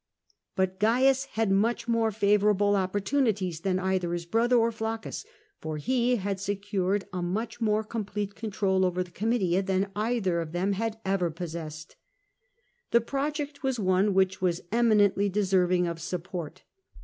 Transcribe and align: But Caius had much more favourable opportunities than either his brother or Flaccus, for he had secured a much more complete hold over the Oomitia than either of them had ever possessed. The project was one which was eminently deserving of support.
But 0.55 0.79
Caius 0.79 1.25
had 1.33 1.51
much 1.51 1.87
more 1.87 2.09
favourable 2.09 2.75
opportunities 2.75 3.59
than 3.59 3.77
either 3.77 4.13
his 4.13 4.25
brother 4.25 4.55
or 4.55 4.71
Flaccus, 4.71 5.27
for 5.59 5.77
he 5.77 6.15
had 6.15 6.39
secured 6.39 7.05
a 7.13 7.21
much 7.21 7.61
more 7.61 7.83
complete 7.83 8.33
hold 8.55 8.83
over 8.83 9.03
the 9.03 9.11
Oomitia 9.11 9.63
than 9.63 9.91
either 9.95 10.41
of 10.41 10.53
them 10.53 10.73
had 10.73 10.99
ever 11.05 11.29
possessed. 11.29 11.97
The 12.89 12.99
project 13.01 13.61
was 13.61 13.79
one 13.79 14.15
which 14.15 14.41
was 14.41 14.61
eminently 14.71 15.29
deserving 15.29 15.85
of 15.85 16.01
support. 16.01 16.63